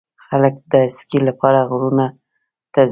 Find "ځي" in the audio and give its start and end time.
2.79-2.79